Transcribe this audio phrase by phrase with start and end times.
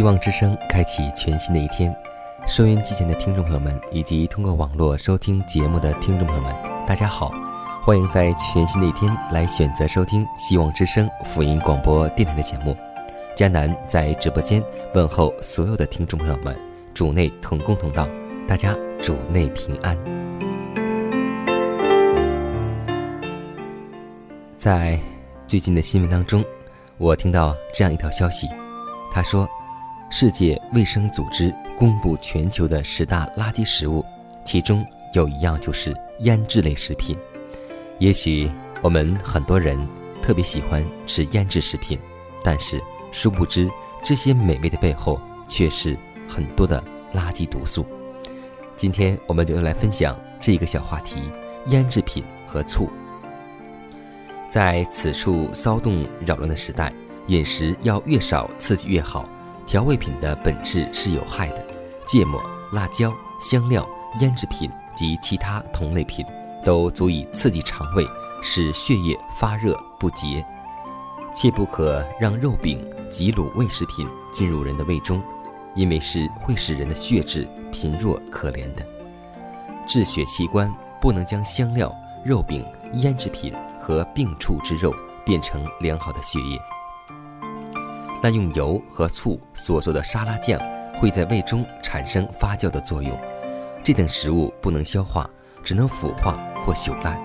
[0.00, 1.94] 希望之声开启全新的一天，
[2.46, 6.50] 收音机前的听众朋友们，以及通过网络收听节目的听众朋友们，
[6.86, 7.30] 大家好，
[7.84, 12.74] 欢迎在全新的一天来选择收听希望之声福音广播电台的节目。
[13.36, 16.58] 迦南在直播间问候所有的听众朋友们，
[16.94, 18.08] 主内同工同道，
[18.48, 19.94] 大家主内平安。
[24.56, 24.98] 在
[25.46, 26.42] 最近的新闻当中，
[26.96, 28.48] 我听到这样一条消息，
[29.12, 29.46] 他说。
[30.12, 34.04] 世界卫生组织公布全球的十大垃圾食物，
[34.44, 37.16] 其中有一样就是腌制类食品。
[38.00, 38.50] 也许
[38.82, 39.78] 我们很多人
[40.20, 41.96] 特别喜欢吃腌制食品，
[42.42, 42.82] 但是
[43.12, 43.70] 殊不知
[44.02, 45.96] 这些美味的背后却是
[46.28, 46.82] 很多的
[47.14, 47.86] 垃圾毒素。
[48.74, 51.18] 今天我们就要来分享这一个小话题：
[51.66, 52.90] 腌制品和醋。
[54.48, 56.92] 在此处骚动扰乱的时代，
[57.28, 59.28] 饮食要越少刺激越好。
[59.70, 61.64] 调味品的本质是有害的，
[62.04, 62.42] 芥末、
[62.72, 63.88] 辣椒、香料、
[64.18, 66.26] 腌制品及其他同类品
[66.64, 68.04] 都足以刺激肠胃，
[68.42, 70.44] 使血液发热不洁。
[71.32, 75.22] 切不可让肉饼及卤味食品进入人的胃中，
[75.76, 78.84] 因为是会使人的血质贫弱可怜的。
[79.86, 80.68] 治血器官
[81.00, 81.94] 不能将香料、
[82.24, 84.92] 肉饼、腌制品和病畜之肉
[85.24, 86.60] 变成良好的血液。
[88.22, 90.60] 但用油和醋所做的沙拉酱
[90.98, 93.18] 会在胃中产生发酵的作用，
[93.82, 95.28] 这等食物不能消化，
[95.64, 97.18] 只能腐化或朽烂，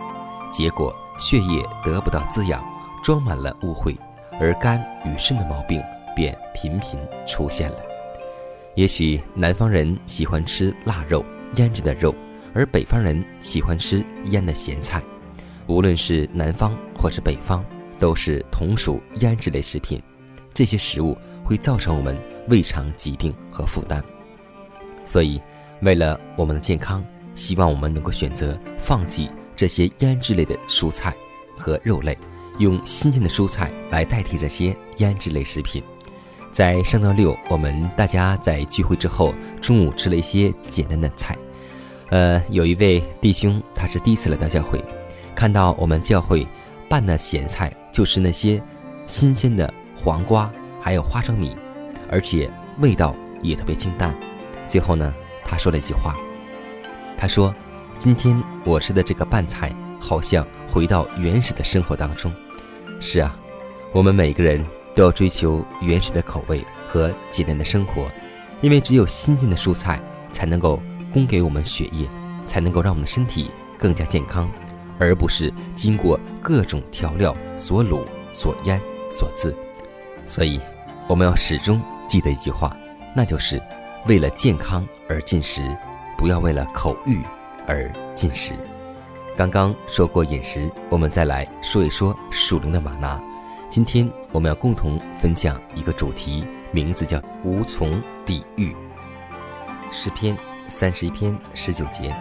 [0.50, 2.64] 结果血液得不到滋养，
[3.04, 3.96] 装满了污秽，
[4.40, 5.82] 而肝与肾的毛病
[6.16, 7.78] 便频频出现了。
[8.76, 11.24] 也许南方人喜欢吃腊肉、
[11.56, 12.16] 腌制的肉，
[12.54, 15.02] 而北方人喜欢吃腌的咸菜。
[15.68, 17.64] 无论是南方或是北方，
[18.00, 20.02] 都是同属腌制类食品。
[20.56, 22.18] 这些食物会造成我们
[22.48, 24.02] 胃肠疾病和负担，
[25.04, 25.40] 所以
[25.82, 27.06] 为了我们的健康，
[27.36, 31.14] 希望我们能够选择放弃这些腌制类的蔬菜
[31.58, 32.18] 和肉类，
[32.58, 35.84] 用新鲜的蔬菜来代替这些腌制类食品。
[36.54, 41.38] 在上周六，我们大家在聚会之后，中午吃了一些简单的菜。
[42.12, 44.82] 呃，有一位弟兄，他是第一次来到教会，
[45.36, 46.48] 看到我们教会
[46.88, 48.64] 拌的咸菜，就是那些
[49.06, 49.72] 新鲜的。
[50.06, 51.58] 黄瓜还有花生米，
[52.12, 54.16] 而且味道也特别清淡。
[54.68, 55.12] 最后呢，
[55.44, 56.16] 他说了一句话，
[57.18, 57.52] 他说
[57.98, 62.32] ：“今天我吃的这个拌菜，好像回到原始的生活当中。”
[63.02, 63.36] 是啊，
[63.92, 68.06] 我们每个人都要追求原始的口味和简单的生活，
[68.62, 70.00] 因为只有新鲜的蔬菜
[70.32, 70.80] 才能够
[71.12, 72.08] 供给我们血液，
[72.46, 74.48] 才能够让我们的身体更加健康，
[75.00, 78.02] 而不是经过各种调料所卤、
[78.32, 78.80] 所腌、
[79.10, 79.56] 所渍。
[80.26, 80.60] 所以，
[81.08, 82.76] 我们要始终记得一句话，
[83.16, 83.62] 那就是
[84.08, 85.62] 为了健康而进食，
[86.18, 87.22] 不要为了口欲
[87.68, 88.54] 而进食。
[89.38, 93.22] 刚刚说过饮食，我们再来说一说属灵的玛拿。
[93.70, 98.76] 今天我们要共同分享一个主题，名字叫“无从抵御”。
[99.92, 100.36] 诗篇
[100.70, 102.16] 三十一篇十九节：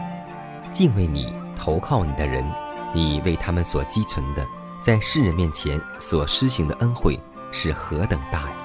[0.72, 2.44] 敬畏你、投靠你的人，
[2.92, 4.44] 你为他们所积存的，
[4.82, 7.18] 在世人面前所施行的恩惠。
[7.54, 8.56] 是何等大呀！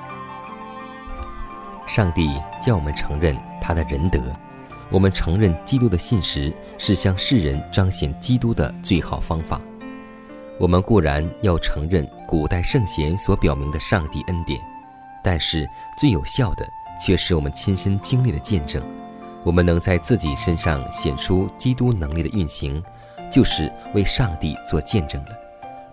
[1.86, 2.28] 上帝
[2.60, 4.20] 叫我们承认他的仁德，
[4.90, 9.62] 我们承认基督的信实是向世人彰显基督的最好方法。
[10.58, 14.60] 我们固然要承认古代圣贤所表明的上帝恩典，
[15.24, 16.68] 但是最有效的
[17.00, 18.84] 却是我们亲身经历的见证。
[19.44, 22.84] 我们能在自己身上显出基督能力的运行，
[23.32, 25.30] 就是为上帝做见证了。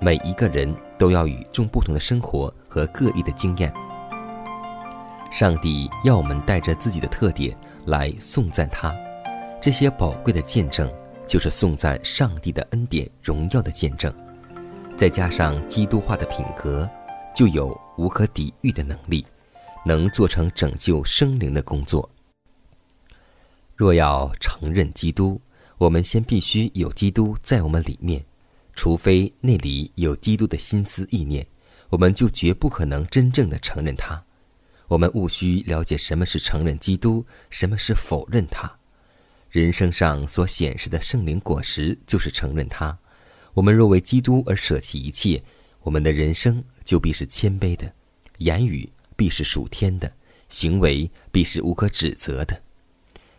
[0.01, 3.73] 每一个人都要与众不同的生活和各异的经验。
[5.33, 7.57] 上帝要我们带着自己的特点
[7.87, 8.95] 来颂赞他，
[9.63, 10.93] 这些宝贵的见证
[11.27, 14.13] 就是颂赞上帝的恩典荣耀的见证。
[14.95, 16.87] 再加上基督化的品格，
[17.35, 19.25] 就有无可抵御的能力，
[19.87, 22.07] 能做成拯救生灵的工作。
[23.75, 25.41] 若要承认基督，
[25.79, 28.23] 我们先必须有基督在我们里面，
[28.75, 31.47] 除非那里有基督的心思意念，
[31.91, 34.23] 我们就绝不可能真正的承认他。
[34.89, 38.73] 我们务须了解什么是承认基督，什么是否认他。
[39.51, 42.97] 人生上所显示的圣灵果实，就是承认他。
[43.55, 45.43] 我们若为基督而舍弃一切，
[45.83, 47.91] 我们的人生就必是谦卑的，
[48.39, 50.13] 言语必是属天的，
[50.49, 52.63] 行为必是无可指责的。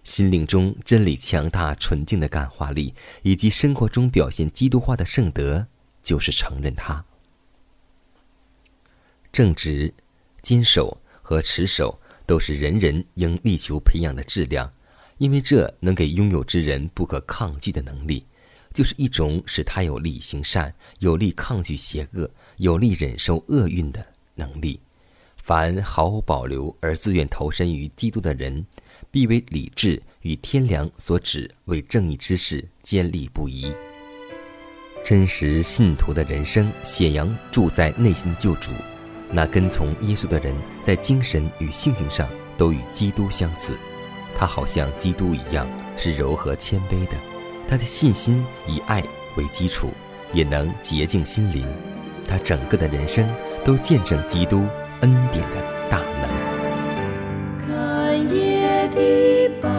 [0.04, 5.68] 心灵中真理强大纯净的感化力，以及生活中表现基督化的圣德，
[6.02, 7.06] 就是承认他。
[9.32, 9.94] 正直、
[10.42, 10.98] 坚守。
[11.30, 14.72] 和持守都是人人应力求培养的质量，
[15.18, 18.26] 因为这能给拥有之人不可抗拒的能力，
[18.72, 24.80] 就是一种使他有力行善、有力抗拒邪恶、有力忍受厄运的能力。
[25.36, 28.66] 凡毫无保留而自愿投身于基督的人，
[29.12, 33.70] 必为理智与天良所指，为正义之事坚立不移。
[35.04, 38.72] 真实信徒的人生，显扬住在内心救主。
[39.32, 42.28] 那跟从耶稣的人，在精神与性情上
[42.58, 43.74] 都与基督相似，
[44.36, 47.14] 他好像基督一样是柔和谦卑的，
[47.68, 49.04] 他的信心以爱
[49.36, 49.92] 为基础，
[50.32, 51.68] 也能洁净心灵，
[52.28, 53.28] 他整个的人生
[53.66, 54.66] 都见证基督
[55.02, 55.56] 恩典的
[55.90, 56.30] 大能。
[57.60, 59.70] 看夜的百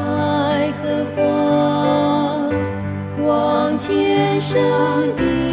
[0.83, 1.23] 合花，
[3.27, 4.61] 望天上
[5.17, 5.48] 的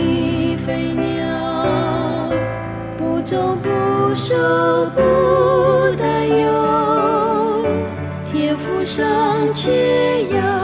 [4.25, 4.27] 不。
[4.27, 4.35] 受
[4.95, 5.01] 不
[5.99, 7.63] 担忧，
[8.25, 10.54] 天赋尚且要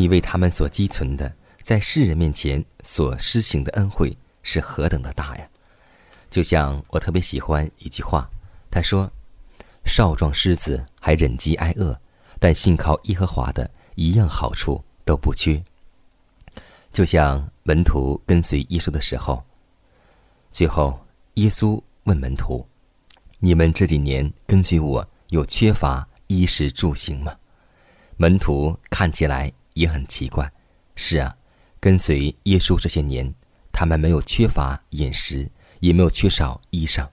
[0.00, 1.30] 你为他们所积存的，
[1.60, 5.46] 在世人面前所施行的恩惠是何等的大呀！
[6.30, 8.26] 就像我特别喜欢一句话，
[8.70, 9.12] 他说
[9.84, 12.00] ：“少壮狮子还忍饥挨饿，
[12.38, 15.62] 但信靠耶和华的，一样好处都不缺。”
[16.90, 19.44] 就像门徒跟随耶稣的时候，
[20.50, 20.98] 最后
[21.34, 22.66] 耶稣问门徒
[23.38, 27.36] ：“你们这几年跟随我，有缺乏衣食住行吗？”
[28.16, 30.52] 门徒看起来也很奇怪。
[30.94, 31.34] 是啊，
[31.80, 33.34] 跟随耶稣这些年，
[33.72, 37.08] 他们没有缺乏饮食，也没有缺少衣裳。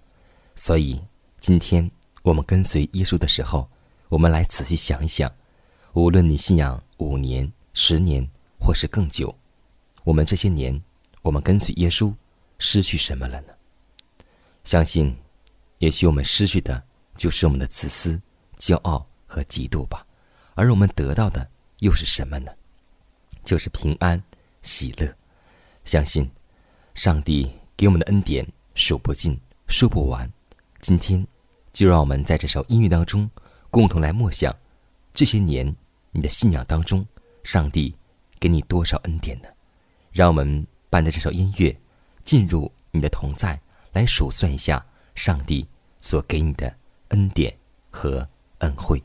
[0.56, 1.02] 所以，
[1.40, 1.90] 今天
[2.24, 3.70] 我们跟随耶稣的时候，
[4.10, 5.34] 我们来仔细想一想：
[5.94, 8.28] 无论你信仰五年、十年，
[8.60, 9.34] 或是更久，
[10.04, 10.84] 我们这些年，
[11.22, 12.14] 我们跟随耶稣，
[12.60, 13.54] 失去什么了呢？
[14.66, 15.16] 相信，
[15.78, 16.84] 也许我们失去的
[17.16, 18.20] 就是我们的自私、
[18.58, 20.06] 骄傲和嫉妒吧。
[20.56, 22.52] 而我们得到的又是什么呢？
[23.48, 24.22] 就是平安、
[24.62, 25.10] 喜乐。
[25.86, 26.30] 相信，
[26.94, 30.30] 上帝给我们的恩典数不尽、数不完。
[30.82, 31.26] 今天，
[31.72, 33.30] 就让我们在这首音乐当中，
[33.72, 34.54] 共同来默想，
[35.14, 35.74] 这些年
[36.12, 37.08] 你的信仰当中，
[37.42, 37.96] 上帝
[38.38, 39.48] 给你多少恩典呢？
[40.12, 41.74] 让我们伴着这首音乐，
[42.26, 43.58] 进入你的同在，
[43.94, 44.86] 来数算一下
[45.16, 45.66] 上帝
[46.02, 46.76] 所给你的
[47.10, 47.56] 恩典
[47.90, 48.28] 和
[48.58, 49.02] 恩惠。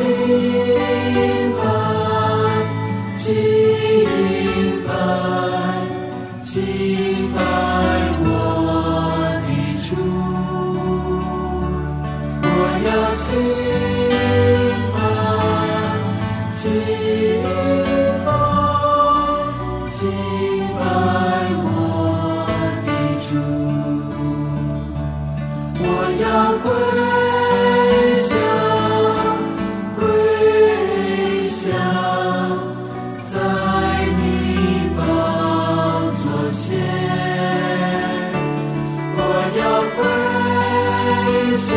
[0.00, 1.37] 要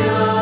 [0.02, 0.41] Savior.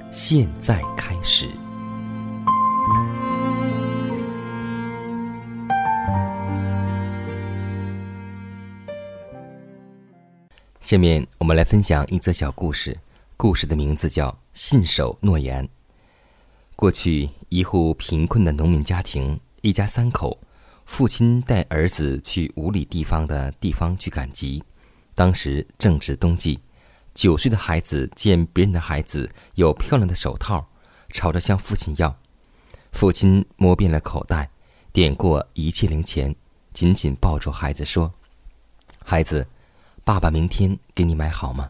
[0.13, 1.47] 现在开始。
[10.81, 12.99] 下面我们来分享一则小故事，
[13.37, 15.65] 故事的名字叫《信守诺言》。
[16.75, 20.37] 过去，一户贫困的农民家庭，一家三口，
[20.85, 24.61] 父亲带儿子去五里地方的地方去赶集。
[25.15, 26.59] 当时正值冬季，
[27.21, 30.67] 九岁的孩子见别人的孩子有漂亮的手套，
[31.13, 32.17] 吵着向父亲要。
[32.93, 34.49] 父亲摸遍了口袋，
[34.91, 36.35] 点过一切零钱，
[36.73, 38.11] 紧紧抱住孩子说
[39.05, 39.47] ：“孩子，
[40.03, 41.69] 爸爸明天给你买好吗？”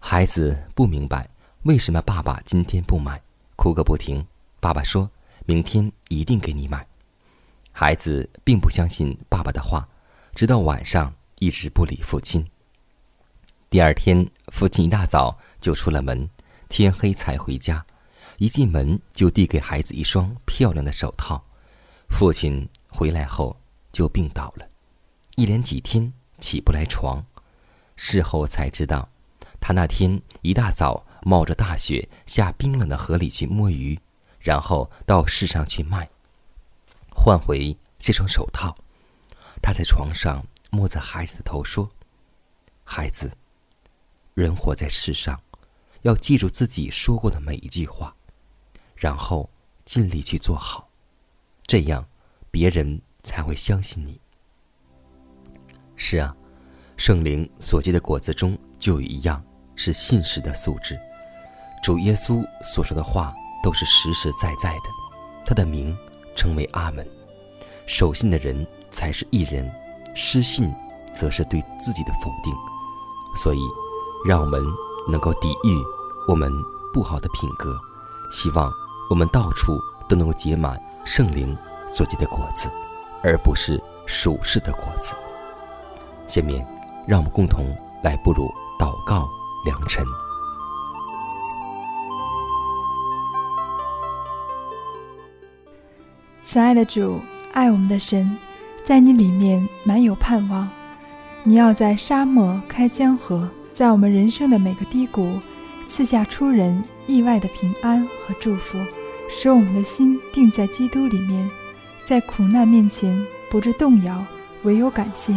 [0.00, 1.28] 孩子不明白
[1.64, 3.20] 为什么爸爸今天不买，
[3.54, 4.26] 哭个不停。
[4.60, 5.10] 爸爸说
[5.44, 6.86] ：“明天一定给你买。”
[7.70, 9.86] 孩子并不相信爸爸的话，
[10.34, 12.42] 直到晚上一直不理父亲。
[13.72, 16.28] 第二天，父亲一大早就出了门，
[16.68, 17.82] 天黑才回家。
[18.36, 21.42] 一进门就递给孩子一双漂亮的手套。
[22.10, 23.56] 父亲回来后
[23.90, 24.68] 就病倒了，
[25.36, 27.24] 一连几天起不来床。
[27.96, 29.08] 事后才知道，
[29.58, 33.98] 他那天一大早冒着大雪下冰冷的河里去摸鱼，
[34.38, 36.06] 然后到市上去卖，
[37.08, 38.76] 换回这双手套。
[39.62, 41.90] 他在床上摸着孩子的头说
[42.84, 43.32] ：“孩子。”
[44.34, 45.38] 人活在世上，
[46.00, 48.14] 要记住自己说过的每一句话，
[48.96, 49.50] 然后
[49.84, 50.88] 尽力去做好，
[51.66, 52.02] 这样
[52.50, 54.18] 别人才会相信你。
[55.96, 56.34] 是啊，
[56.96, 59.44] 圣灵所结的果子中就有一样
[59.76, 60.98] 是信实的素质。
[61.84, 64.88] 主耶稣所说的话都是实实在在的，
[65.44, 65.94] 他的名
[66.34, 67.06] 称为阿门。
[67.86, 69.70] 守信的人才是一人，
[70.14, 70.72] 失信
[71.12, 72.54] 则是对自己的否定。
[73.36, 73.60] 所以。
[74.24, 74.62] 让我们
[75.08, 75.82] 能够抵御
[76.28, 76.52] 我们
[76.92, 77.76] 不好的品格，
[78.32, 78.72] 希望
[79.10, 81.56] 我们到处都能够结满圣灵
[81.88, 82.70] 所结的果子，
[83.24, 85.14] 而不是属世的果子。
[86.28, 86.64] 下面，
[87.06, 87.66] 让我们共同
[88.02, 89.28] 来步入祷告
[89.64, 90.04] 良辰。
[96.44, 97.18] 慈爱的主，
[97.52, 98.36] 爱我们的神，
[98.84, 100.68] 在你里面满有盼望。
[101.44, 103.48] 你要在沙漠开江河。
[103.74, 105.40] 在我们人生的每个低谷，
[105.88, 108.78] 赐下出人意外的平安和祝福，
[109.30, 111.50] 使我们的心定在基督里面，
[112.04, 114.24] 在苦难面前不致动摇，
[114.62, 115.32] 唯有感谢；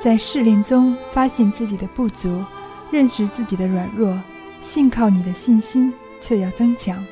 [0.00, 2.44] 在试炼中发现自己的不足，
[2.90, 4.20] 认识自己的软弱，
[4.60, 7.02] 信靠你的信心却要增强。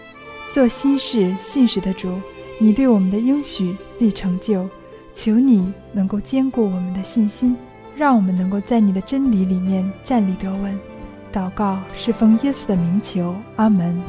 [0.50, 2.20] 做心事信实的主，
[2.58, 4.68] 你对我们的应许必成就，
[5.14, 7.56] 求你能够坚固我们的信心。
[7.96, 10.78] 让我们能够在你的真理里面站立得稳。
[11.32, 14.00] 祷告是奉耶稣的名求，阿门。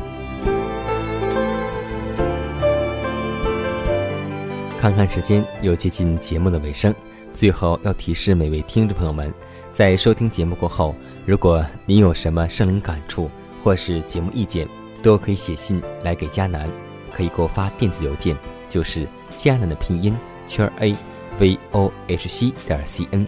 [4.80, 6.94] 看看时间，又接近节目的尾声。
[7.34, 9.34] 最后要提示每位听众朋友们，
[9.72, 10.96] 在收听节目过后，
[11.26, 13.30] 如果您有什么圣灵感触
[13.64, 14.68] 或是节目意见，
[15.02, 16.70] 都可以写信来给迦南，
[17.12, 18.38] 可以给我发电子邮件，
[18.70, 20.16] 就是迦南的拼音
[20.48, 20.96] 圈 a
[21.40, 23.28] v o h c 点 c n。